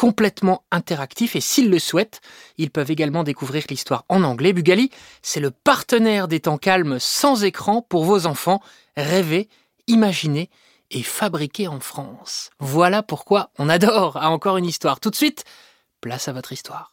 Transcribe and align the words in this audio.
complètement 0.00 0.64
interactifs 0.70 1.36
et 1.36 1.42
s'ils 1.42 1.68
le 1.68 1.78
souhaitent, 1.78 2.22
ils 2.56 2.70
peuvent 2.70 2.90
également 2.90 3.22
découvrir 3.22 3.64
l'histoire 3.68 4.06
en 4.08 4.22
anglais. 4.22 4.54
Bugali, 4.54 4.90
c'est 5.20 5.40
le 5.40 5.50
partenaire 5.50 6.26
des 6.26 6.40
temps 6.40 6.56
calmes 6.56 6.96
sans 6.98 7.44
écran 7.44 7.82
pour 7.86 8.04
vos 8.04 8.24
enfants. 8.24 8.62
Rêver, 8.96 9.50
imaginer 9.88 10.48
et 10.90 11.02
fabriquer 11.02 11.68
en 11.68 11.80
France. 11.80 12.48
Voilà 12.60 13.02
pourquoi 13.02 13.50
on 13.58 13.68
adore 13.68 14.16
à 14.16 14.30
encore 14.30 14.56
une 14.56 14.64
histoire. 14.64 15.00
Tout 15.00 15.10
de 15.10 15.16
suite, 15.16 15.44
place 16.00 16.28
à 16.28 16.32
votre 16.32 16.54
histoire. 16.54 16.92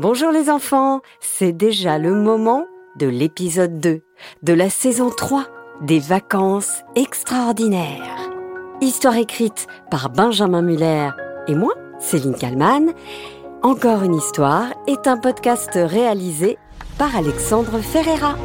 Bonjour 0.00 0.32
les 0.32 0.48
enfants, 0.48 1.02
c'est 1.20 1.52
déjà 1.52 1.98
le 1.98 2.14
moment 2.14 2.64
de 2.96 3.06
l'épisode 3.06 3.80
2 3.80 4.00
de 4.44 4.52
la 4.54 4.70
saison 4.70 5.10
3 5.10 5.46
des 5.82 5.98
vacances 5.98 6.84
extraordinaires. 6.96 8.30
Histoire 8.80 9.16
écrite 9.16 9.66
par 9.90 10.08
Benjamin 10.08 10.62
Muller 10.62 11.10
et 11.48 11.54
moi, 11.54 11.74
Céline 12.00 12.34
Kalman. 12.34 12.92
Encore 13.62 14.02
une 14.02 14.14
histoire 14.14 14.68
est 14.86 15.06
un 15.06 15.16
podcast 15.16 15.70
réalisé 15.74 16.58
par 16.96 17.16
Alexandre 17.16 17.78
Ferreira. 17.80 18.36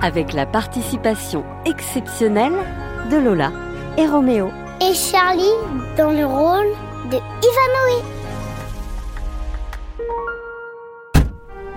Avec 0.00 0.32
la 0.32 0.46
participation 0.46 1.44
exceptionnelle 1.64 2.54
de 3.10 3.16
Lola 3.16 3.50
et 3.98 4.06
Roméo. 4.06 4.50
Et 4.80 4.94
Charlie 4.94 5.42
dans 5.96 6.10
le 6.10 6.24
rôle 6.24 6.72
de 7.10 7.16
Ivanoé. 7.16 8.02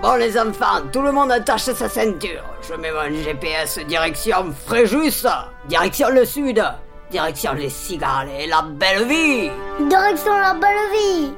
Bon 0.00 0.14
les 0.14 0.38
enfants, 0.38 0.82
tout 0.92 1.02
le 1.02 1.10
monde 1.10 1.32
attache 1.32 1.62
sa 1.62 1.88
ceinture. 1.88 2.44
Je 2.62 2.74
mets 2.74 2.92
mon 2.92 3.12
GPS 3.22 3.80
direction 3.80 4.52
Fréjus, 4.66 5.26
direction 5.68 6.10
le 6.10 6.24
sud, 6.24 6.62
direction 7.10 7.52
les 7.54 7.70
cigales 7.70 8.28
et 8.38 8.46
la 8.46 8.62
belle 8.62 9.06
vie. 9.08 9.50
Direction 9.88 10.32
la 10.32 10.54
belle 10.54 10.70
vie. 10.92 11.32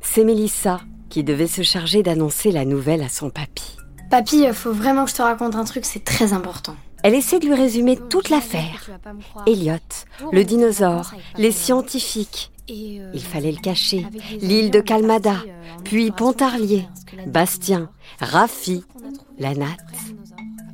C'est 0.00 0.24
Mélissa 0.24 0.80
qui 1.10 1.24
devait 1.24 1.46
se 1.46 1.62
charger 1.62 2.02
d'annoncer 2.02 2.50
la 2.50 2.64
nouvelle 2.64 3.02
à 3.02 3.08
son 3.08 3.30
papy. 3.30 3.76
Papy, 4.10 4.44
il 4.46 4.52
faut 4.52 4.72
vraiment 4.72 5.04
que 5.04 5.10
je 5.10 5.16
te 5.16 5.22
raconte 5.22 5.56
un 5.56 5.64
truc, 5.64 5.84
c'est 5.84 6.04
très 6.04 6.32
important. 6.32 6.76
Elle 7.02 7.14
essaie 7.14 7.38
de 7.38 7.46
lui 7.46 7.54
résumer 7.54 7.96
toute 8.08 8.30
l'affaire. 8.30 8.90
Elliot, 9.46 9.74
le 10.32 10.44
dinosaure, 10.44 11.12
les 11.36 11.52
scientifiques. 11.52 12.50
Il 12.68 13.22
fallait 13.22 13.52
le 13.52 13.60
cacher. 13.60 14.06
L'île 14.40 14.70
de 14.70 14.80
Calmada, 14.80 15.36
puis 15.84 16.10
Pontarlier, 16.10 16.88
Bastien, 17.26 17.90
Raffi, 18.20 18.84
la 19.38 19.54
natte. 19.54 19.78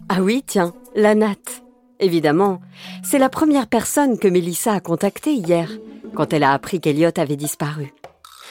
Ah 0.08 0.22
oui, 0.22 0.42
tiens, 0.46 0.72
la 0.94 1.14
natte. 1.14 1.62
Évidemment, 2.02 2.60
c'est 3.04 3.18
la 3.18 3.28
première 3.28 3.68
personne 3.68 4.18
que 4.18 4.26
Mélissa 4.26 4.72
a 4.72 4.80
contactée 4.80 5.34
hier, 5.34 5.70
quand 6.16 6.32
elle 6.32 6.42
a 6.42 6.52
appris 6.52 6.80
qu'Eliott 6.80 7.16
avait 7.16 7.36
disparu. 7.36 7.94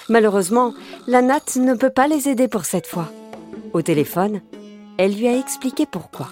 Malheureusement, 0.08 0.74
la 1.06 1.22
natte 1.22 1.58
ne 1.58 1.74
peut 1.74 1.90
pas 1.90 2.08
les 2.08 2.30
aider 2.30 2.48
pour 2.48 2.64
cette 2.64 2.88
fois. 2.88 3.10
Au 3.74 3.82
téléphone, 3.82 4.40
elle 4.98 5.16
lui 5.16 5.28
a 5.28 5.38
expliqué 5.38 5.86
pourquoi. 5.86 6.28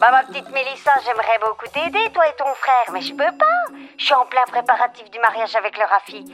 Bah 0.00 0.10
ma 0.10 0.24
petite 0.24 0.50
Mélissa, 0.54 0.90
j'aimerais 1.04 1.38
beaucoup 1.38 1.66
t'aider, 1.66 2.10
toi 2.14 2.26
et 2.26 2.36
ton 2.38 2.52
frère, 2.54 2.94
mais 2.94 3.02
je 3.02 3.12
peux 3.12 3.36
pas. 3.38 3.76
Je 3.98 4.04
suis 4.06 4.14
en 4.14 4.24
plein 4.24 4.44
préparatif 4.46 5.10
du 5.10 5.18
mariage 5.18 5.54
avec 5.56 5.76
le 5.76 5.84
Rafi. 5.84 6.24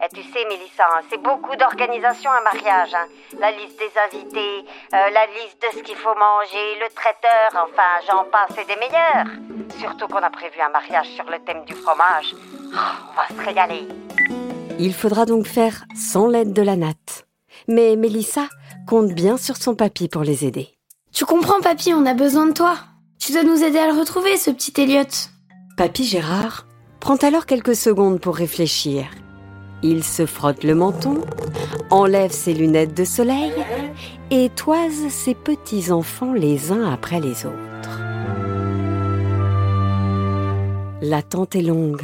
Et 0.00 0.08
tu 0.14 0.22
sais, 0.22 0.44
Mélissa, 0.48 0.84
hein, 0.94 1.00
c'est 1.10 1.20
beaucoup 1.20 1.56
d'organisation 1.56 2.30
un 2.30 2.40
mariage. 2.42 2.94
hein. 2.94 3.08
La 3.40 3.50
liste 3.50 3.78
des 3.78 3.90
invités, 4.06 4.64
euh, 4.94 5.10
la 5.10 5.26
liste 5.26 5.60
de 5.60 5.76
ce 5.78 5.82
qu'il 5.82 5.96
faut 5.96 6.14
manger, 6.14 6.78
le 6.80 6.88
traiteur, 6.94 7.66
enfin, 7.66 7.90
j'en 8.06 8.24
passe 8.30 8.56
et 8.58 8.64
des 8.64 8.76
meilleurs. 8.76 9.26
Surtout 9.80 10.06
qu'on 10.06 10.22
a 10.22 10.30
prévu 10.30 10.60
un 10.60 10.68
mariage 10.70 11.08
sur 11.08 11.24
le 11.24 11.38
thème 11.40 11.64
du 11.64 11.74
fromage. 11.74 12.34
Oh, 12.34 12.76
on 13.10 13.16
va 13.16 13.42
se 13.42 13.46
régaler. 13.46 13.88
Il 14.78 14.94
faudra 14.94 15.26
donc 15.26 15.46
faire 15.46 15.84
sans 15.96 16.28
l'aide 16.28 16.52
de 16.52 16.62
la 16.62 16.76
natte. 16.76 17.26
Mais 17.66 17.96
Mélissa 17.96 18.48
compte 18.86 19.12
bien 19.12 19.36
sur 19.36 19.56
son 19.56 19.74
papy 19.74 20.08
pour 20.08 20.22
les 20.22 20.44
aider. 20.44 20.78
Tu 21.12 21.24
comprends, 21.24 21.60
papy, 21.60 21.92
on 21.92 22.06
a 22.06 22.14
besoin 22.14 22.46
de 22.46 22.52
toi. 22.52 22.76
Tu 23.18 23.32
dois 23.32 23.42
nous 23.42 23.64
aider 23.64 23.78
à 23.78 23.90
le 23.90 23.98
retrouver, 23.98 24.36
ce 24.36 24.52
petit 24.52 24.80
Elliot. 24.80 25.02
Papy 25.76 26.04
Gérard 26.04 26.66
prend 27.00 27.16
alors 27.16 27.46
quelques 27.46 27.74
secondes 27.74 28.20
pour 28.20 28.36
réfléchir. 28.36 29.06
Il 29.82 30.02
se 30.02 30.26
frotte 30.26 30.64
le 30.64 30.74
menton, 30.74 31.20
enlève 31.90 32.32
ses 32.32 32.52
lunettes 32.52 32.94
de 32.94 33.04
soleil 33.04 33.52
et 34.30 34.50
toise 34.50 35.08
ses 35.08 35.34
petits-enfants 35.34 36.32
les 36.32 36.72
uns 36.72 36.90
après 36.92 37.20
les 37.20 37.46
autres. 37.46 38.00
L'attente 41.00 41.54
est 41.54 41.62
longue. 41.62 42.02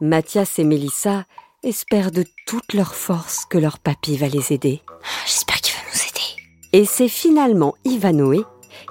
Mathias 0.00 0.58
et 0.58 0.64
Mélissa 0.64 1.24
espèrent 1.62 2.10
de 2.10 2.24
toute 2.46 2.72
leur 2.72 2.94
force 2.94 3.44
que 3.44 3.58
leur 3.58 3.78
papy 3.78 4.16
va 4.16 4.28
les 4.28 4.52
aider. 4.52 4.80
J'espère 5.26 5.60
qu'il 5.60 5.74
va 5.74 5.82
nous 5.92 6.00
aider. 6.00 6.42
Et 6.72 6.84
c'est 6.86 7.08
finalement 7.08 7.74
Ivanoé 7.84 8.40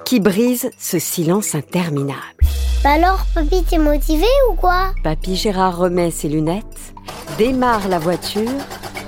qui 0.06 0.20
brise 0.20 0.70
ce 0.78 1.00
silence 1.00 1.56
interminable. 1.56 2.22
Bah 2.84 2.92
alors, 2.92 3.26
papy, 3.36 3.64
t'es 3.64 3.78
motivé 3.78 4.26
ou 4.50 4.56
quoi? 4.56 4.94
Papy 5.04 5.36
Gérard 5.36 5.78
remet 5.78 6.12
ses 6.12 6.30
lunettes, 6.30 6.94
démarre 7.38 7.88
la 7.88 8.00
voiture 8.00 8.50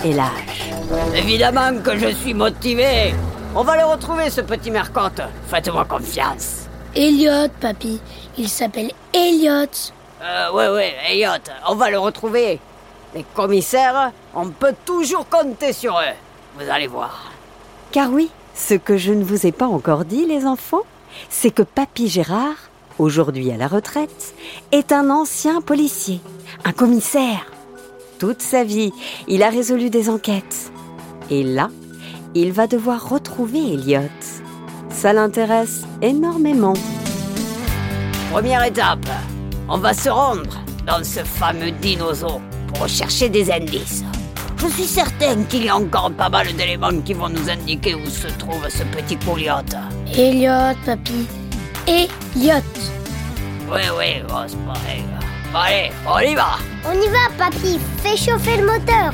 et 0.03 0.13
lâche. 0.13 0.71
Évidemment 1.15 1.79
que 1.83 1.97
je 1.97 2.09
suis 2.09 2.33
motivé. 2.33 3.13
On 3.55 3.63
va 3.63 3.77
le 3.77 3.85
retrouver 3.85 4.29
ce 4.29 4.41
petit 4.41 4.71
mercotte. 4.71 5.21
Faites-moi 5.47 5.85
confiance. 5.85 6.67
Elliot, 6.95 7.49
papy. 7.59 7.99
Il 8.37 8.49
s'appelle 8.49 8.91
Elliot. 9.13 9.91
Euh, 10.21 10.51
ouais, 10.53 10.69
ouais, 10.69 10.93
Elliot, 11.09 11.43
on 11.67 11.75
va 11.75 11.89
le 11.89 11.99
retrouver. 11.99 12.59
Les 13.13 13.25
commissaires, 13.35 14.11
on 14.33 14.49
peut 14.49 14.73
toujours 14.85 15.27
compter 15.29 15.73
sur 15.73 15.93
eux. 15.97 16.15
Vous 16.57 16.69
allez 16.69 16.87
voir. 16.87 17.31
Car 17.91 18.09
oui, 18.09 18.29
ce 18.55 18.73
que 18.73 18.97
je 18.97 19.13
ne 19.13 19.23
vous 19.23 19.45
ai 19.45 19.51
pas 19.51 19.67
encore 19.67 20.05
dit, 20.05 20.25
les 20.25 20.45
enfants, 20.45 20.81
c'est 21.29 21.51
que 21.51 21.61
Papy 21.61 22.07
Gérard, 22.07 22.55
aujourd'hui 22.97 23.51
à 23.51 23.57
la 23.57 23.67
retraite, 23.67 24.33
est 24.71 24.91
un 24.91 25.09
ancien 25.09 25.61
policier, 25.61 26.21
un 26.65 26.71
commissaire. 26.71 27.45
Toute 28.23 28.41
sa 28.41 28.63
vie, 28.63 28.93
il 29.27 29.43
a 29.43 29.49
résolu 29.49 29.89
des 29.89 30.09
enquêtes. 30.09 30.71
Et 31.29 31.43
là, 31.43 31.69
il 32.33 32.53
va 32.53 32.67
devoir 32.67 33.09
retrouver 33.09 33.73
Elliot. 33.73 34.07
Ça 34.89 35.11
l'intéresse 35.11 35.83
énormément. 36.01 36.75
Première 38.31 38.63
étape, 38.63 39.05
on 39.67 39.77
va 39.77 39.93
se 39.93 40.07
rendre 40.07 40.57
dans 40.87 41.03
ce 41.03 41.19
fameux 41.19 41.71
dinosaure 41.71 42.39
pour 42.69 42.83
rechercher 42.83 43.27
des 43.27 43.51
indices. 43.51 44.05
Je 44.55 44.67
suis 44.67 44.85
certain 44.85 45.43
qu'il 45.49 45.65
y 45.65 45.69
a 45.69 45.75
encore 45.75 46.09
pas 46.11 46.29
mal 46.29 46.47
d'éléments 46.53 47.01
qui 47.01 47.13
vont 47.13 47.27
nous 47.27 47.49
indiquer 47.49 47.93
où 47.93 48.05
se 48.05 48.27
trouve 48.37 48.69
ce 48.69 48.83
petit 48.83 49.17
couliote. 49.17 49.75
Elliot, 50.15 50.77
papy. 50.85 51.27
Elliot. 51.87 52.63
Oui, 53.69 53.81
oui, 53.97 54.23
oh, 54.29 54.43
c'est 54.47 54.65
pareil. 54.65 55.03
Allez, 55.55 55.91
on 56.07 56.17
y 56.17 56.33
va. 56.33 56.57
On 56.83 56.93
y 56.93 57.07
va, 57.09 57.29
papy. 57.37 57.77
Fais 57.97 58.17
chauffer 58.17 58.57
le 58.57 58.65
moteur. 58.65 59.13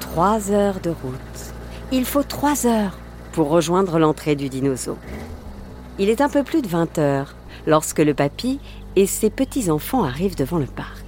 Trois 0.00 0.50
heures 0.50 0.80
de 0.80 0.90
route. 0.90 1.54
Il 1.92 2.04
faut 2.04 2.24
trois 2.24 2.66
heures 2.66 2.98
pour 3.30 3.48
rejoindre 3.48 4.00
l'entrée 4.00 4.34
du 4.34 4.48
dinosaure. 4.48 4.98
Il 6.00 6.08
est 6.08 6.20
un 6.20 6.28
peu 6.28 6.42
plus 6.42 6.60
de 6.60 6.66
20 6.66 6.98
heures 6.98 7.36
lorsque 7.68 8.00
le 8.00 8.14
papy 8.14 8.58
et 8.96 9.06
ses 9.06 9.30
petits-enfants 9.30 10.02
arrivent 10.02 10.36
devant 10.36 10.58
le 10.58 10.66
parc. 10.66 11.06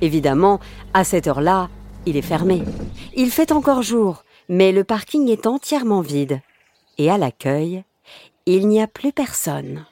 Évidemment, 0.00 0.60
à 0.94 1.04
cette 1.04 1.26
heure-là, 1.26 1.68
il 2.06 2.16
est 2.16 2.22
fermé. 2.22 2.62
Il 3.14 3.30
fait 3.30 3.52
encore 3.52 3.82
jour, 3.82 4.24
mais 4.48 4.72
le 4.72 4.84
parking 4.84 5.28
est 5.28 5.46
entièrement 5.46 6.00
vide. 6.00 6.40
Et 6.96 7.10
à 7.10 7.18
l'accueil, 7.18 7.84
il 8.46 8.68
n'y 8.68 8.80
a 8.80 8.86
plus 8.86 9.12
personne. 9.12 9.84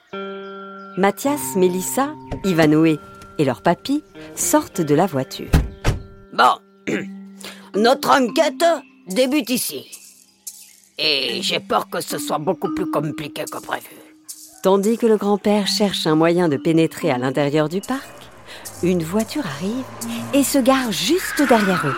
Mathias, 0.97 1.55
Mélissa, 1.55 2.15
Ivanoé 2.43 2.97
et 3.37 3.45
leur 3.45 3.61
papy 3.61 4.03
sortent 4.35 4.81
de 4.81 4.95
la 4.95 5.05
voiture. 5.05 5.51
Bon, 6.33 6.57
notre 7.75 8.09
enquête 8.09 8.65
débute 9.07 9.51
ici. 9.51 9.85
Et 10.97 11.43
j'ai 11.43 11.59
peur 11.59 11.87
que 11.87 12.01
ce 12.01 12.17
soit 12.17 12.39
beaucoup 12.39 12.73
plus 12.73 12.89
compliqué 12.89 13.45
que 13.45 13.59
prévu. 13.59 13.95
Tandis 14.63 14.97
que 14.97 15.05
le 15.05 15.17
grand-père 15.17 15.67
cherche 15.67 16.07
un 16.07 16.15
moyen 16.15 16.49
de 16.49 16.57
pénétrer 16.57 17.11
à 17.11 17.19
l'intérieur 17.19 17.69
du 17.69 17.79
parc, 17.79 18.09
une 18.81 19.03
voiture 19.03 19.45
arrive 19.45 19.85
et 20.33 20.43
se 20.43 20.57
gare 20.57 20.91
juste 20.91 21.47
derrière 21.47 21.85
eux. 21.85 21.95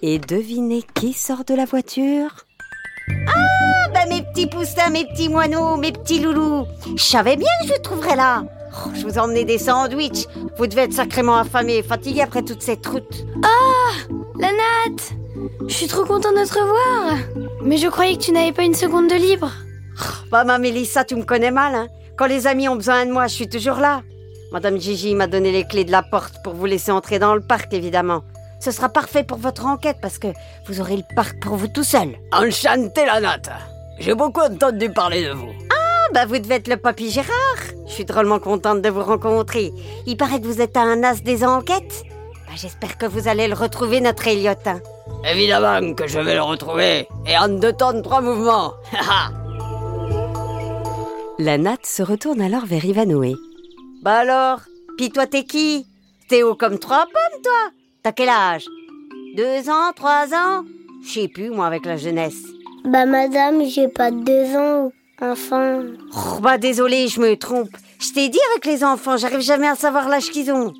Et 0.00 0.18
devinez 0.18 0.82
qui 0.94 1.12
sort 1.12 1.44
de 1.44 1.52
la 1.52 1.66
voiture? 1.66 2.46
Ah, 3.26 3.57
petits 4.38 4.46
poussins, 4.46 4.90
mes 4.90 5.04
petits 5.04 5.28
moineaux, 5.28 5.76
mes 5.76 5.90
petits 5.90 6.20
loulous. 6.20 6.64
Je 6.96 7.02
savais 7.02 7.34
bien 7.34 7.48
que 7.60 7.66
je 7.66 7.72
vous 7.72 7.82
trouverais 7.82 8.14
là. 8.14 8.44
Oh, 8.72 8.90
je 8.94 9.02
vous 9.02 9.14
ai 9.14 9.18
emmené 9.18 9.44
des 9.44 9.58
sandwichs. 9.58 10.28
Vous 10.56 10.68
devez 10.68 10.82
être 10.82 10.92
sacrément 10.92 11.36
affamés 11.36 11.78
et 11.78 11.82
fatigués 11.82 12.22
après 12.22 12.42
toute 12.42 12.62
cette 12.62 12.86
route. 12.86 13.26
La 14.38 14.48
natte 14.48 15.12
Je 15.66 15.74
suis 15.74 15.88
trop 15.88 16.04
contente 16.04 16.36
de 16.36 16.44
te 16.44 16.52
revoir 16.52 17.16
Mais 17.62 17.78
je 17.78 17.88
croyais 17.88 18.16
que 18.16 18.22
tu 18.22 18.32
n'avais 18.32 18.52
pas 18.52 18.62
une 18.62 18.74
seconde 18.74 19.08
de 19.08 19.16
libre. 19.16 19.50
Bah, 20.30 20.44
ma 20.44 20.58
Mélissa, 20.58 21.04
tu 21.04 21.16
me 21.16 21.24
connais 21.24 21.50
mal, 21.50 21.74
hein. 21.74 21.88
Quand 22.16 22.26
les 22.26 22.46
amis 22.46 22.68
ont 22.68 22.76
besoin 22.76 23.06
de 23.06 23.10
moi, 23.10 23.26
je 23.26 23.34
suis 23.34 23.48
toujours 23.48 23.78
là. 23.78 24.02
Madame 24.52 24.78
Gigi 24.78 25.16
m'a 25.16 25.26
donné 25.26 25.50
les 25.50 25.64
clés 25.64 25.84
de 25.84 25.90
la 25.90 26.04
porte 26.04 26.34
pour 26.44 26.54
vous 26.54 26.66
laisser 26.66 26.92
entrer 26.92 27.18
dans 27.18 27.34
le 27.34 27.40
parc, 27.40 27.72
évidemment. 27.74 28.22
Ce 28.60 28.70
sera 28.70 28.88
parfait 28.88 29.24
pour 29.24 29.38
votre 29.38 29.66
enquête 29.66 29.98
parce 30.00 30.18
que 30.18 30.28
vous 30.68 30.80
aurez 30.80 30.96
le 30.96 31.14
parc 31.16 31.40
pour 31.40 31.56
vous 31.56 31.68
tout 31.68 31.84
seul. 31.84 32.16
Enchanté 32.32 33.04
la 33.04 33.20
natte. 33.20 33.50
J'ai 34.00 34.14
beaucoup 34.14 34.40
entendu 34.40 34.90
parler 34.90 35.24
de 35.26 35.32
vous. 35.32 35.50
Ah, 35.70 36.06
bah, 36.14 36.26
vous 36.26 36.38
devez 36.38 36.56
être 36.56 36.68
le 36.68 36.76
papy 36.76 37.10
Gérard. 37.10 37.28
Je 37.86 37.92
suis 37.92 38.04
drôlement 38.04 38.38
contente 38.38 38.80
de 38.82 38.88
vous 38.88 39.02
rencontrer. 39.02 39.72
Il 40.06 40.16
paraît 40.16 40.40
que 40.40 40.46
vous 40.46 40.60
êtes 40.60 40.76
un 40.76 41.02
as 41.02 41.22
des 41.22 41.44
enquêtes. 41.44 42.04
Bah, 42.46 42.52
j'espère 42.56 42.96
que 42.98 43.06
vous 43.06 43.28
allez 43.28 43.48
le 43.48 43.54
retrouver, 43.54 44.00
notre 44.00 44.26
Elliot. 44.28 44.52
hein. 44.66 44.80
Évidemment 45.28 45.94
que 45.94 46.06
je 46.06 46.18
vais 46.20 46.34
le 46.34 46.42
retrouver. 46.42 47.08
Et 47.26 47.36
en 47.36 47.48
deux 47.48 47.72
temps 47.72 47.92
de 47.92 48.00
trois 48.00 48.20
mouvements. 48.20 48.72
La 51.38 51.56
natte 51.58 51.86
se 51.86 52.02
retourne 52.02 52.40
alors 52.40 52.66
vers 52.66 52.84
Ivanoé. 52.84 53.34
Bah 54.02 54.18
alors 54.18 54.60
Puis 54.96 55.10
toi, 55.10 55.26
t'es 55.26 55.44
qui? 55.44 55.86
T'es 56.28 56.42
haut 56.42 56.54
comme 56.56 56.78
trois 56.78 57.04
pommes, 57.04 57.42
toi? 57.42 57.70
T'as 58.02 58.12
quel 58.12 58.28
âge? 58.28 58.66
Deux 59.36 59.68
ans 59.70 59.92
Trois 59.94 60.26
ans? 60.34 60.64
Je 61.04 61.08
sais 61.20 61.28
plus, 61.28 61.50
moi, 61.50 61.66
avec 61.66 61.86
la 61.86 61.96
jeunesse. 61.96 62.42
Bah 62.88 63.04
madame, 63.04 63.64
j'ai 63.66 63.86
pas 63.86 64.10
deux 64.10 64.56
ans, 64.56 64.90
enfin. 65.20 65.82
Oh, 66.16 66.40
bah 66.40 66.56
désolé, 66.56 67.06
je 67.08 67.20
me 67.20 67.36
trompe. 67.36 67.68
Je 68.00 68.14
t'ai 68.14 68.30
dit 68.30 68.38
avec 68.52 68.64
les 68.64 68.82
enfants, 68.82 69.18
j'arrive 69.18 69.40
jamais 69.40 69.68
à 69.68 69.74
savoir 69.74 70.08
l'âge 70.08 70.30
qu'ils 70.30 70.50
ont. 70.50 70.72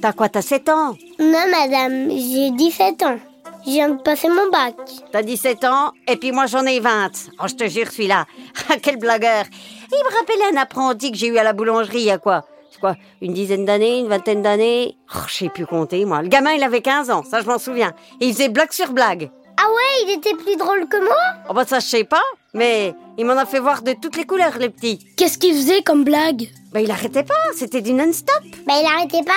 T'as 0.00 0.12
quoi, 0.12 0.28
t'as 0.28 0.42
7 0.42 0.68
ans? 0.68 0.94
Non 1.18 1.44
madame, 1.50 2.08
j'ai 2.10 2.52
17 2.52 3.02
ans. 3.02 3.16
Je 3.64 3.72
viens 3.72 3.88
de 3.88 4.00
passer 4.00 4.28
mon 4.28 4.48
bac. 4.48 4.76
T'as 5.10 5.22
17 5.24 5.64
ans, 5.64 5.90
et 6.06 6.16
puis 6.16 6.30
moi 6.30 6.46
j'en 6.46 6.64
ai 6.66 6.78
20. 6.78 7.10
Oh, 7.42 7.48
je 7.48 7.54
te 7.56 7.68
jure, 7.68 7.90
celui-là. 7.90 8.26
Ah, 8.68 8.76
quel 8.80 8.96
blagueur. 8.98 9.44
Il 9.90 9.98
me 9.98 10.16
rappelait 10.16 10.56
un 10.56 10.62
apprenti 10.62 11.10
que 11.10 11.18
j'ai 11.18 11.26
eu 11.26 11.38
à 11.38 11.42
la 11.42 11.52
boulangerie, 11.52 11.98
il 11.98 12.04
y 12.04 12.10
a 12.12 12.18
quoi? 12.18 12.44
C'est 12.70 12.78
quoi 12.78 12.94
Une 13.20 13.32
dizaine 13.32 13.64
d'années, 13.64 13.98
une 13.98 14.08
vingtaine 14.08 14.42
d'années? 14.42 14.96
Oh, 15.16 15.18
je 15.26 15.34
sais 15.34 15.48
plus 15.48 15.66
compter, 15.66 16.04
moi. 16.04 16.22
Le 16.22 16.28
gamin, 16.28 16.52
il 16.52 16.62
avait 16.62 16.80
15 16.80 17.10
ans, 17.10 17.24
ça 17.28 17.40
je 17.40 17.46
m'en 17.48 17.58
souviens. 17.58 17.92
Et 18.20 18.28
il 18.28 18.32
faisait 18.34 18.50
blague 18.50 18.70
sur 18.70 18.92
blague. 18.92 19.30
Ah 19.58 19.68
ouais, 19.68 20.04
il 20.04 20.18
était 20.18 20.34
plus 20.34 20.56
drôle 20.56 20.86
que 20.88 21.02
moi 21.02 21.16
Oh 21.48 21.54
bah 21.54 21.64
ça 21.66 21.80
je 21.80 21.86
sais 21.86 22.04
pas, 22.04 22.22
mais 22.54 22.94
il 23.18 23.24
m'en 23.24 23.36
a 23.36 23.46
fait 23.46 23.58
voir 23.58 23.82
de 23.82 23.92
toutes 23.92 24.16
les 24.16 24.24
couleurs, 24.24 24.58
le 24.60 24.68
petit. 24.68 24.98
Qu'est-ce 25.16 25.38
qu'il 25.38 25.54
faisait 25.54 25.82
comme 25.82 26.04
blague 26.04 26.48
Bah 26.72 26.80
il 26.80 26.90
arrêtait 26.90 27.22
pas, 27.22 27.34
c'était 27.56 27.80
du 27.80 27.92
non-stop. 27.92 28.42
Bah 28.66 28.74
il 28.80 28.86
arrêtait 28.86 29.24
pas. 29.24 29.32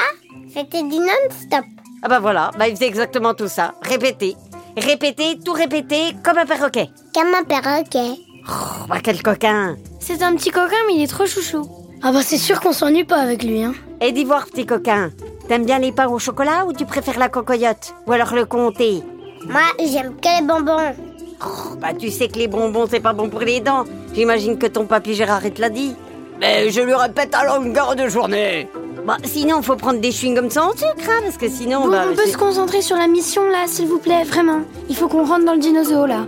C'était 0.54 0.84
du 0.84 0.98
non-stop. 0.98 1.64
Ah 2.04 2.08
bah 2.10 2.20
voilà, 2.20 2.52
bah 2.58 2.68
il 2.68 2.76
faisait 2.76 2.88
exactement 2.88 3.34
tout 3.34 3.48
ça. 3.48 3.74
Répéter, 3.82 4.36
répéter, 4.78 5.40
tout 5.44 5.54
répéter, 5.54 6.16
comme 6.24 6.38
un 6.38 6.46
perroquet. 6.46 6.90
Comme 7.14 7.34
un 7.34 7.44
perroquet. 7.44 8.20
Oh 8.50 8.86
bah 8.88 9.00
quel 9.04 9.22
coquin 9.24 9.78
C'est 10.00 10.22
un 10.22 10.36
petit 10.36 10.50
coquin, 10.50 10.76
mais 10.88 10.96
il 10.96 11.04
est 11.04 11.08
trop 11.08 11.26
chouchou. 11.26 11.70
Ah 12.02 12.12
bah 12.12 12.22
c'est 12.24 12.38
sûr 12.38 12.60
qu'on 12.60 12.74
s'ennuie 12.74 13.04
pas 13.06 13.18
avec 13.22 13.44
lui, 13.44 13.64
hein. 13.64 13.74
Et 14.02 14.12
dis 14.12 14.24
voir, 14.24 14.46
petit 14.48 14.66
coquin, 14.66 15.12
t'aimes 15.48 15.66
bien 15.66 15.80
les 15.80 15.92
pains 15.92 16.08
au 16.08 16.20
chocolat 16.20 16.66
ou 16.66 16.74
tu 16.74 16.86
préfères 16.86 17.20
la 17.20 17.28
cocoyote 17.30 17.94
Ou 18.08 18.14
alors 18.14 18.34
le 18.34 18.46
comté? 18.46 19.04
Moi, 19.48 19.62
j'aime 19.80 20.16
que 20.22 20.42
les 20.42 20.46
bonbons. 20.46 20.94
Oh, 21.42 21.76
Bah 21.80 21.94
tu 21.98 22.12
sais 22.12 22.28
que 22.28 22.38
les 22.38 22.48
bonbons 22.48 22.86
c'est 22.90 23.00
pas 23.00 23.14
bon 23.14 23.30
pour 23.30 23.40
les 23.40 23.62
dents. 23.62 23.86
J'imagine 24.14 24.58
que 24.58 24.68
ton 24.68 24.86
papy 24.86 25.16
Gérard 25.16 25.42
l'a 25.58 25.70
dit. 25.70 25.96
Mais 26.40 26.70
je 26.72 26.82
lui 26.82 26.94
répète 26.94 27.34
à 27.34 27.46
longueur 27.46 27.96
de 27.96 28.08
journée. 28.10 28.68
Bah 29.06 29.18
sinon 29.24 29.62
faut 29.62 29.76
prendre 29.78 30.00
des 30.02 30.12
chewing-gums 30.12 30.50
sans 30.50 30.72
sucre, 30.72 31.10
hein, 31.10 31.22
parce 31.24 31.38
que 31.38 31.50
sinon 31.50 31.82
Bon, 31.82 31.88
bah... 31.90 32.06
on 32.12 32.16
peut 32.16 32.28
se 32.30 32.38
concentrer 32.38 32.82
sur 32.82 32.98
la 32.98 33.08
mission 33.08 33.44
là, 33.50 33.66
s'il 33.68 33.88
vous 33.88 34.00
plaît, 34.00 34.24
vraiment. 34.24 34.62
Il 34.90 34.96
faut 34.96 35.08
qu'on 35.08 35.26
rentre 35.26 35.46
dans 35.46 35.54
le 35.54 35.60
dinosaure 35.60 36.08
là. 36.08 36.26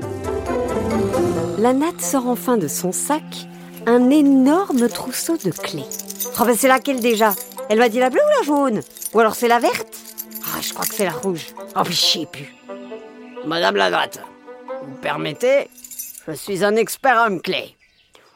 La 1.59 1.73
natte 1.73 2.01
sort 2.01 2.27
enfin 2.27 2.57
de 2.57 2.67
son 2.67 2.91
sac 2.91 3.47
un 3.85 4.09
énorme 4.09 4.87
trousseau 4.89 5.35
de 5.43 5.51
clés. 5.51 5.83
Oh 6.39 6.45
bah 6.45 6.53
c'est 6.57 6.67
laquelle 6.67 7.01
déjà? 7.01 7.33
Elle 7.69 7.79
m'a 7.79 7.89
dit 7.89 7.99
la 7.99 8.09
bleue 8.09 8.21
ou 8.21 8.39
la 8.39 8.45
jaune? 8.45 8.81
Ou 9.13 9.19
alors 9.19 9.35
c'est 9.35 9.47
la 9.47 9.59
verte? 9.59 9.87
Ah 10.45 10.59
je 10.61 10.73
crois 10.73 10.85
que 10.85 10.93
c'est 10.95 11.05
la 11.05 11.11
rouge. 11.11 11.47
Oh 11.75 11.81
puis 11.83 11.93
je 11.93 12.01
sais 12.19 12.27
plus. 12.31 12.55
Madame 13.45 13.75
la 13.75 13.89
natte, 13.89 14.21
vous 14.83 14.95
permettez 15.01 15.67
Je 16.27 16.33
suis 16.33 16.63
un 16.63 16.75
expert 16.75 17.17
en 17.17 17.39
clés. 17.39 17.75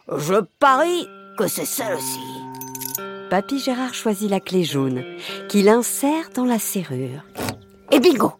Je 0.07 0.41
parie 0.59 1.07
que 1.37 1.47
c'est 1.47 1.65
celle-ci. 1.65 2.19
Papy 3.29 3.59
Gérard 3.59 3.93
choisit 3.93 4.29
la 4.29 4.39
clé 4.39 4.63
jaune, 4.63 5.03
qu'il 5.49 5.69
insère 5.69 6.29
dans 6.33 6.45
la 6.45 6.59
serrure. 6.59 7.23
Et 7.91 7.99
bingo 7.99 8.33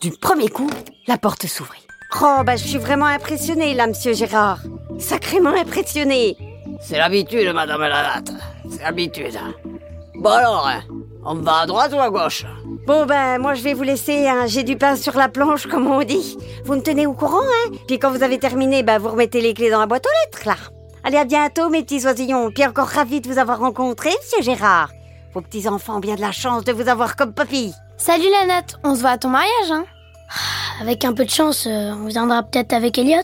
Du 0.00 0.10
premier 0.10 0.48
coup, 0.48 0.70
la 1.06 1.18
porte 1.18 1.46
s'ouvrit. 1.46 1.86
Oh 2.20 2.42
bah 2.44 2.56
je 2.56 2.66
suis 2.66 2.78
vraiment 2.78 3.06
impressionnée 3.06 3.74
là, 3.74 3.86
monsieur 3.86 4.14
Gérard. 4.14 4.60
Sacrément 4.98 5.50
impressionnée. 5.50 6.36
C'est 6.80 6.98
l'habitude, 6.98 7.52
madame 7.52 7.82
la 7.82 8.02
natte. 8.02 8.32
C'est 8.70 8.82
l'habitude. 8.82 9.38
Bon 10.16 10.30
alors, 10.30 10.66
hein, 10.66 10.82
on 11.24 11.34
va 11.36 11.60
à 11.60 11.66
droite 11.66 11.92
ou 11.92 12.00
à 12.00 12.10
gauche 12.10 12.44
Bon 12.86 13.06
ben 13.06 13.38
moi 13.38 13.54
je 13.54 13.62
vais 13.62 13.74
vous 13.74 13.82
laisser, 13.82 14.26
hein. 14.28 14.46
j'ai 14.46 14.62
du 14.62 14.76
pain 14.76 14.96
sur 14.96 15.16
la 15.16 15.28
planche 15.28 15.66
comme 15.66 15.86
on 15.86 16.02
dit. 16.02 16.38
Vous 16.64 16.74
me 16.74 16.80
tenez 16.80 17.06
au 17.06 17.12
courant, 17.12 17.42
hein 17.42 17.70
Puis 17.86 17.98
quand 17.98 18.10
vous 18.10 18.22
avez 18.22 18.38
terminé, 18.38 18.82
ben 18.82 18.98
vous 18.98 19.10
remettez 19.10 19.40
les 19.40 19.54
clés 19.54 19.70
dans 19.70 19.80
la 19.80 19.86
boîte 19.86 20.06
aux 20.06 20.24
lettres 20.26 20.46
là. 20.48 20.56
Allez 21.04 21.18
à 21.18 21.24
bientôt 21.24 21.68
mes 21.68 21.82
petits 21.82 22.06
oisillons, 22.06 22.50
puis 22.50 22.64
encore 22.66 22.88
ravi 22.88 23.20
de 23.20 23.28
vous 23.28 23.38
avoir 23.38 23.58
rencontré, 23.60 24.10
monsieur 24.10 24.42
Gérard. 24.42 24.90
Vos 25.34 25.40
petits 25.40 25.68
enfants 25.68 25.96
ont 25.96 26.00
bien 26.00 26.14
de 26.16 26.20
la 26.20 26.32
chance 26.32 26.64
de 26.64 26.72
vous 26.72 26.88
avoir 26.88 27.16
comme 27.16 27.32
papy. 27.32 27.72
Salut 27.96 28.30
la 28.40 28.46
natte, 28.46 28.76
on 28.84 28.94
se 28.94 29.00
voit 29.00 29.10
à 29.10 29.18
ton 29.18 29.28
mariage, 29.28 29.70
hein 29.70 29.84
Ah, 30.30 30.82
Avec 30.82 31.04
un 31.04 31.12
peu 31.12 31.24
de 31.24 31.30
chance, 31.30 31.66
euh, 31.66 31.92
on 31.92 32.06
viendra 32.06 32.42
peut-être 32.42 32.72
avec 32.72 32.96
Elliot. 32.98 33.20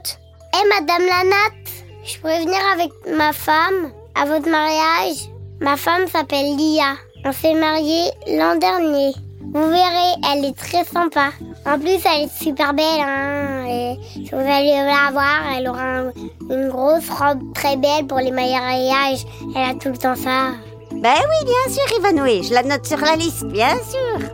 Eh 0.55 0.69
madame 0.69 1.03
la 1.09 1.25
natte, 1.25 1.85
je 2.05 2.19
pourrais 2.19 2.41
venir 2.41 2.59
avec 2.75 2.91
ma 3.17 3.33
femme 3.33 3.93
à 4.15 4.25
votre 4.27 4.49
mariage 4.49 5.29
Ma 5.61 5.77
femme 5.77 6.07
s'appelle 6.09 6.57
Lia. 6.57 6.95
On 7.25 7.33
s'est 7.33 7.55
mariés 7.55 8.11
l'an 8.29 8.57
dernier. 8.57 9.13
Vous 9.41 9.69
verrez, 9.69 10.13
elle 10.33 10.45
est 10.47 10.57
très 10.57 10.85
sympa. 10.85 11.31
En 11.65 11.79
plus, 11.79 11.99
elle 12.05 12.25
est 12.25 12.43
super 12.43 12.75
belle. 12.75 12.85
Hein, 13.01 13.65
et 13.69 13.97
si 14.13 14.29
vous 14.31 14.37
allez 14.39 14.73
la 14.75 15.11
voir, 15.13 15.41
elle 15.57 15.69
aura 15.69 15.83
un- 15.83 16.13
une 16.51 16.69
grosse 16.69 17.09
robe 17.09 17.53
très 17.55 17.77
belle 17.77 18.07
pour 18.07 18.19
les 18.19 18.31
mariages. 18.33 19.25
Elle 19.55 19.71
a 19.71 19.75
tout 19.75 19.91
le 19.91 19.97
temps 19.97 20.17
ça. 20.17 20.53
Ben 20.93 21.15
oui, 21.15 21.45
bien 21.47 21.73
sûr, 21.75 21.99
Ivanoé, 21.99 22.43
je 22.43 22.53
la 22.55 22.63
note 22.63 22.87
sur 22.87 22.99
la 22.99 23.17
liste, 23.17 23.45
bien 23.47 23.75
sûr. 23.91 24.29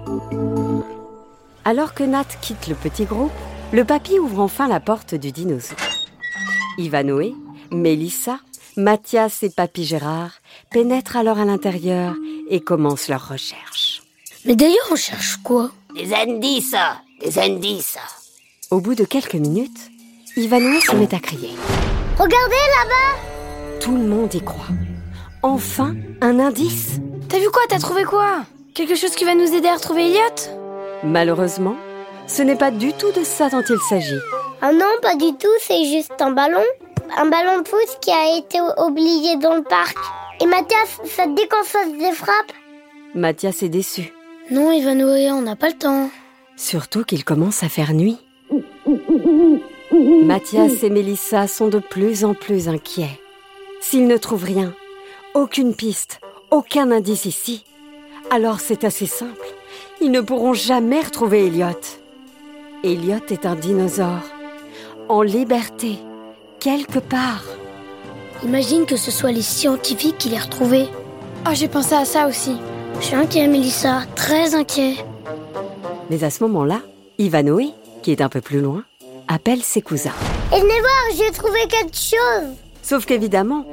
Alors 1.64 1.94
que 1.94 2.04
Nat 2.04 2.24
quitte 2.40 2.68
le 2.68 2.74
petit 2.74 3.04
groupe, 3.04 3.30
le 3.72 3.84
papy 3.84 4.18
ouvre 4.18 4.40
enfin 4.40 4.68
la 4.68 4.80
porte 4.80 5.14
du 5.14 5.32
dinosaure. 5.32 5.76
Ivanoé, 6.78 7.34
Mélissa, 7.70 8.38
Mathias 8.76 9.42
et 9.42 9.50
papy 9.50 9.84
Gérard 9.84 10.32
pénètrent 10.70 11.16
alors 11.16 11.38
à 11.38 11.44
l'intérieur 11.44 12.14
et 12.50 12.60
commencent 12.60 13.08
leur 13.08 13.28
recherche. 13.28 14.02
Mais 14.44 14.56
d'ailleurs, 14.56 14.88
on 14.90 14.96
cherche 14.96 15.36
quoi? 15.42 15.70
Des 15.94 16.12
indices, 16.12 16.74
des 17.22 17.38
indices. 17.38 17.96
Au 18.70 18.80
bout 18.80 18.94
de 18.94 19.04
quelques 19.04 19.34
minutes, 19.34 19.90
Ivanoé 20.36 20.80
se 20.80 20.94
met 20.94 21.14
à 21.14 21.18
crier. 21.18 21.50
Regardez 22.18 22.54
là-bas 22.78 23.78
Tout 23.80 23.96
le 23.96 24.04
monde 24.04 24.34
y 24.34 24.40
croit. 24.42 24.66
Enfin, 25.42 25.94
un 26.20 26.38
indice 26.38 26.98
T'as 27.28 27.38
vu 27.38 27.48
quoi? 27.50 27.62
T'as 27.68 27.78
trouvé 27.78 28.04
quoi? 28.04 28.44
Quelque 28.74 28.94
chose 28.96 29.12
qui 29.16 29.24
va 29.24 29.34
nous 29.34 29.54
aider 29.54 29.68
à 29.68 29.74
retrouver 29.76 30.06
Elliot? 30.06 30.58
Malheureusement, 31.02 31.76
ce 32.26 32.42
n'est 32.42 32.56
pas 32.56 32.70
du 32.70 32.92
tout 32.92 33.10
de 33.12 33.24
ça 33.24 33.48
dont 33.48 33.62
il 33.68 33.78
s'agit. 33.88 34.18
Ah 34.62 34.72
non, 34.72 34.86
pas 35.00 35.14
du 35.14 35.32
tout, 35.38 35.48
c'est 35.60 35.84
juste 35.86 36.20
un 36.20 36.32
ballon. 36.32 36.62
Un 37.16 37.26
ballon 37.26 37.62
de 37.62 37.68
foot 37.68 37.98
qui 38.00 38.10
a 38.10 38.36
été 38.36 38.58
oublié 38.78 39.36
dans 39.36 39.54
le 39.54 39.62
parc. 39.62 39.96
Et 40.40 40.46
Mathias, 40.46 40.98
ça 41.04 41.24
te 41.26 41.34
dit 41.34 41.46
qu'on 41.48 41.62
se 41.64 41.68
fasse 41.70 41.92
des 41.92 42.12
frappes? 42.12 42.52
Mathias 43.14 43.62
est 43.62 43.68
déçu, 43.68 44.12
Non, 44.50 44.72
Ivanoé, 44.72 45.30
on 45.32 45.42
n'a 45.42 45.56
pas 45.56 45.68
le 45.68 45.76
temps. 45.76 46.10
surtout 46.56 47.04
qu'il 47.04 47.24
commence 47.24 47.62
à 47.62 47.68
faire 47.68 47.92
nuit. 47.92 48.18
Mathias 50.24 50.82
et 50.82 50.90
Mélissa 50.90 51.46
sont 51.48 51.68
de 51.68 51.78
plus 51.78 52.24
en 52.24 52.34
plus 52.34 52.68
inquiets. 52.68 53.18
S'ils 53.80 54.06
ne 54.06 54.16
trouvent 54.16 54.44
rien, 54.44 54.74
Aucune 55.34 55.74
piste, 55.76 56.20
aucun 56.50 56.90
indice 56.90 57.24
ici. 57.24 57.64
Alors 58.30 58.58
c'est 58.60 58.82
assez 58.84 59.06
simple. 59.06 59.46
Ils 60.00 60.10
ne 60.10 60.20
pourront 60.20 60.54
jamais 60.54 61.00
retrouver 61.00 61.46
Elliot. 61.46 61.80
Elliot 62.82 63.20
est 63.30 63.46
un 63.46 63.54
dinosaure, 63.54 64.24
en 65.08 65.22
liberté, 65.22 65.98
quelque 66.58 66.98
part. 66.98 67.44
Imagine 68.42 68.86
que 68.86 68.96
ce 68.96 69.10
soit 69.10 69.32
les 69.32 69.42
scientifiques 69.42 70.16
qui 70.16 70.30
l'aient 70.30 70.38
retrouvé. 70.38 70.88
Oh, 71.46 71.50
j'ai 71.52 71.68
pensé 71.68 71.94
à 71.94 72.04
ça 72.04 72.26
aussi. 72.26 72.56
Je 73.00 73.06
suis 73.06 73.14
inquiet, 73.14 73.46
Mélissa, 73.46 74.02
très 74.16 74.54
inquiet. 74.54 74.94
Mais 76.08 76.24
à 76.24 76.30
ce 76.30 76.42
moment-là, 76.44 76.80
Ivanoé, 77.18 77.70
qui 78.02 78.12
est 78.12 78.22
un 78.22 78.30
peu 78.30 78.40
plus 78.40 78.60
loin, 78.60 78.84
appelle 79.28 79.62
ses 79.62 79.82
cousins. 79.82 80.14
Et 80.54 80.60
venez 80.60 80.80
voir, 80.80 81.02
j'ai 81.16 81.30
trouvé 81.32 81.60
quelque 81.68 81.96
chose. 81.96 82.56
Sauf 82.82 83.04
qu'évidemment, 83.04 83.66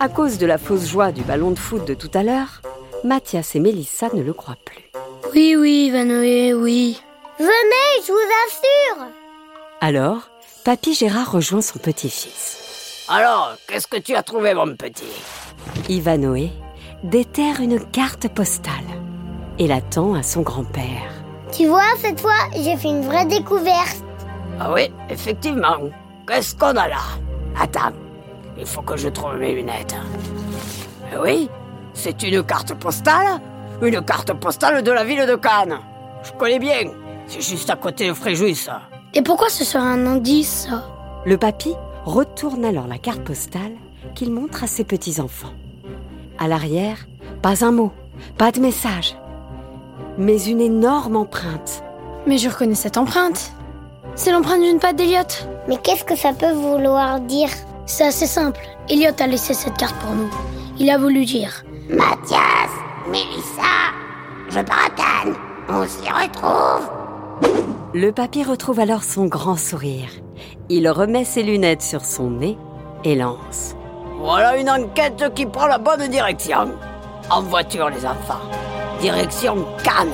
à 0.00 0.08
cause 0.08 0.38
de 0.38 0.46
la 0.46 0.58
fausse 0.58 0.88
joie 0.88 1.12
du 1.12 1.22
ballon 1.22 1.50
de 1.50 1.58
foot 1.58 1.86
de 1.86 1.94
tout 1.94 2.10
à 2.14 2.22
l'heure, 2.22 2.62
Mathias 3.04 3.54
et 3.54 3.60
Mélissa 3.60 4.08
ne 4.14 4.22
le 4.22 4.32
croient 4.32 4.56
plus. 4.64 4.90
Oui, 5.34 5.54
oui, 5.56 5.86
Ivanoé, 5.88 6.54
oui. 6.54 6.98
Venez, 7.38 8.02
je 8.06 8.12
vous 8.12 8.96
assure. 8.96 9.06
Alors, 9.80 10.30
Papy 10.64 10.94
Gérard 10.94 11.30
rejoint 11.30 11.60
son 11.60 11.78
petit-fils. 11.78 12.63
Alors, 13.08 13.52
qu'est-ce 13.68 13.86
que 13.86 13.98
tu 13.98 14.14
as 14.14 14.22
trouvé, 14.22 14.54
mon 14.54 14.74
petit? 14.76 15.04
Ivanoé 15.90 16.50
déterre 17.02 17.60
une 17.60 17.78
carte 17.78 18.28
postale 18.28 18.72
et 19.58 19.66
la 19.66 19.82
tend 19.82 20.14
à 20.14 20.22
son 20.22 20.40
grand-père. 20.40 21.12
Tu 21.52 21.66
vois, 21.66 21.82
cette 21.98 22.18
fois, 22.20 22.32
j'ai 22.54 22.76
fait 22.76 22.88
une 22.88 23.02
vraie 23.02 23.26
découverte. 23.26 24.02
Ah 24.58 24.72
oui, 24.72 24.90
effectivement. 25.10 25.76
Qu'est-ce 26.26 26.56
qu'on 26.56 26.68
a 26.76 26.88
là? 26.88 27.02
Attends, 27.60 27.92
il 28.56 28.64
faut 28.66 28.80
que 28.80 28.96
je 28.96 29.08
trouve 29.10 29.36
mes 29.36 29.52
lunettes. 29.54 29.94
Eh 31.12 31.18
oui, 31.18 31.50
c'est 31.92 32.22
une 32.22 32.42
carte 32.42 32.72
postale 32.74 33.38
Une 33.82 34.00
carte 34.02 34.32
postale 34.32 34.82
de 34.82 34.90
la 34.90 35.04
ville 35.04 35.26
de 35.26 35.34
Cannes. 35.34 35.78
Je 36.22 36.32
connais 36.32 36.58
bien. 36.58 36.90
C'est 37.26 37.42
juste 37.42 37.68
à 37.68 37.76
côté 37.76 38.08
de 38.08 38.14
Fréjus. 38.14 38.68
Et 39.12 39.20
pourquoi 39.20 39.50
ce 39.50 39.62
serait 39.64 39.84
un 39.84 40.06
indice, 40.06 40.66
ça 40.70 40.84
Le 41.26 41.36
papy 41.36 41.74
retourne 42.04 42.64
alors 42.64 42.86
la 42.86 42.98
carte 42.98 43.22
postale 43.22 43.72
qu'il 44.14 44.30
montre 44.30 44.64
à 44.64 44.66
ses 44.66 44.84
petits-enfants. 44.84 45.52
À 46.38 46.48
l'arrière, 46.48 47.06
pas 47.42 47.64
un 47.64 47.72
mot, 47.72 47.92
pas 48.36 48.52
de 48.52 48.60
message, 48.60 49.16
mais 50.18 50.42
une 50.44 50.60
énorme 50.60 51.16
empreinte. 51.16 51.82
Mais 52.26 52.38
je 52.38 52.48
reconnais 52.48 52.74
cette 52.74 52.96
empreinte. 52.96 53.52
C'est 54.14 54.32
l'empreinte 54.32 54.62
d'une 54.62 54.78
patte 54.78 54.96
d'Eliott. 54.96 55.48
Mais 55.68 55.76
qu'est-ce 55.76 56.04
que 56.04 56.16
ça 56.16 56.32
peut 56.32 56.52
vouloir 56.52 57.20
dire? 57.20 57.48
C'est 57.86 58.06
assez 58.06 58.26
simple. 58.26 58.60
Elliot 58.88 59.12
a 59.18 59.26
laissé 59.26 59.54
cette 59.54 59.76
carte 59.76 59.96
pour 59.96 60.12
nous. 60.12 60.30
Il 60.78 60.90
a 60.90 60.98
voulu 60.98 61.24
dire 61.24 61.64
Mathias, 61.88 62.70
Mélissa, 63.10 63.92
je 64.48 64.60
pars 64.60 64.86
à 64.86 64.90
Cannes. 64.90 65.34
On 65.68 65.86
s'y 65.86 66.08
retrouve. 66.08 67.03
Le 67.96 68.10
papy 68.10 68.42
retrouve 68.42 68.80
alors 68.80 69.04
son 69.04 69.26
grand 69.26 69.56
sourire. 69.56 70.08
Il 70.68 70.88
remet 70.88 71.24
ses 71.24 71.44
lunettes 71.44 71.80
sur 71.80 72.04
son 72.04 72.28
nez 72.28 72.58
et 73.04 73.14
lance. 73.14 73.76
Voilà 74.18 74.56
une 74.56 74.68
enquête 74.68 75.32
qui 75.36 75.46
prend 75.46 75.68
la 75.68 75.78
bonne 75.78 76.08
direction. 76.08 76.72
En 77.30 77.42
voiture, 77.42 77.90
les 77.90 78.04
enfants. 78.04 78.50
Direction 79.00 79.64
Cannes. 79.84 80.08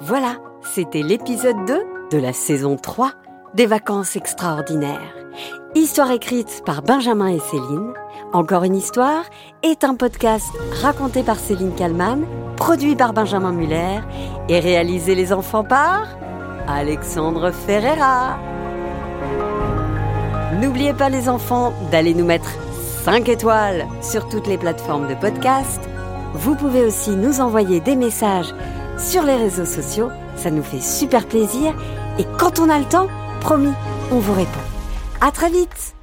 Voilà, 0.00 0.36
c'était 0.62 1.02
l'épisode 1.02 1.66
2 1.66 1.82
de 2.10 2.18
la 2.18 2.32
saison 2.32 2.76
3 2.76 3.12
des 3.52 3.66
vacances 3.66 4.16
extraordinaires. 4.16 5.14
Histoire 5.74 6.10
écrite 6.10 6.62
par 6.64 6.80
Benjamin 6.80 7.28
et 7.28 7.38
Céline. 7.38 7.92
Encore 8.32 8.64
une 8.64 8.76
histoire 8.76 9.24
est 9.62 9.84
un 9.84 9.94
podcast 9.94 10.46
raconté 10.80 11.22
par 11.22 11.38
Céline 11.38 11.74
Kallmann, 11.74 12.24
produit 12.56 12.96
par 12.96 13.12
Benjamin 13.12 13.52
Muller 13.52 14.00
et 14.48 14.58
réalisé 14.58 15.14
les 15.14 15.34
enfants 15.34 15.64
par 15.64 16.06
Alexandre 16.66 17.50
Ferreira. 17.50 18.38
N'oubliez 20.62 20.94
pas 20.94 21.10
les 21.10 21.28
enfants 21.28 21.74
d'aller 21.90 22.14
nous 22.14 22.24
mettre 22.24 22.50
5 23.04 23.28
étoiles 23.28 23.86
sur 24.00 24.26
toutes 24.30 24.46
les 24.46 24.56
plateformes 24.56 25.08
de 25.08 25.14
podcast. 25.14 25.82
Vous 26.32 26.54
pouvez 26.54 26.86
aussi 26.86 27.10
nous 27.10 27.42
envoyer 27.42 27.80
des 27.80 27.96
messages 27.96 28.54
sur 28.96 29.24
les 29.24 29.36
réseaux 29.36 29.66
sociaux, 29.66 30.08
ça 30.36 30.50
nous 30.50 30.62
fait 30.62 30.80
super 30.80 31.26
plaisir 31.26 31.74
et 32.18 32.24
quand 32.38 32.60
on 32.60 32.70
a 32.70 32.78
le 32.78 32.86
temps, 32.86 33.08
promis, 33.40 33.74
on 34.10 34.20
vous 34.20 34.32
répond. 34.32 34.60
À 35.20 35.30
très 35.32 35.50
vite 35.50 35.94